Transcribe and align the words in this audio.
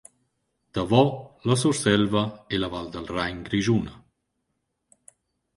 Tavo, 0.71 1.37
la 1.43 1.55
Surselva 1.55 2.45
e 2.47 2.57
la 2.57 2.69
Val 2.69 2.89
dal 2.89 3.05
Rain 3.05 3.43
grischuna. 3.43 4.03